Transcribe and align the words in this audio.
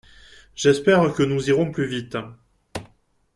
J’espère 0.55 1.13
que 1.13 1.21
nous 1.21 1.49
irons 1.51 1.69
plus 1.71 1.85
vite. 1.85 2.17